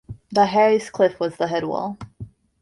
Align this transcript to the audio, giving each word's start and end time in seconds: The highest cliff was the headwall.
The 0.31 0.47
highest 0.47 0.93
cliff 0.93 1.19
was 1.19 1.35
the 1.37 1.45
headwall. 1.45 1.99